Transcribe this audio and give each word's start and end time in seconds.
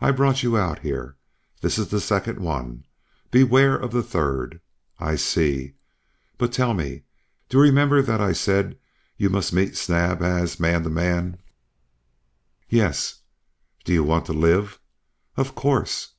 I 0.00 0.12
brought 0.12 0.44
you 0.44 0.56
out 0.56 0.78
here. 0.82 1.16
This 1.60 1.76
is 1.76 1.88
the 1.88 1.98
second 2.00 2.38
one. 2.38 2.84
Beware 3.32 3.74
of 3.76 3.90
the 3.90 4.00
third! 4.04 4.60
I 5.00 5.16
see 5.16 5.74
but 6.38 6.52
tell 6.52 6.72
me, 6.72 7.02
do 7.48 7.56
you 7.58 7.64
remember 7.64 8.00
that 8.00 8.20
I 8.20 8.30
said 8.32 8.78
you 9.16 9.28
must 9.28 9.52
meet 9.52 9.76
Snap 9.76 10.20
as 10.22 10.60
man 10.60 10.84
to 10.84 10.88
man?" 10.90 11.38
"Yes." 12.68 13.22
"Don't 13.84 13.94
you 13.94 14.04
want 14.04 14.24
to 14.26 14.32
live?" 14.32 14.78
"Of 15.36 15.56
course." 15.56 16.12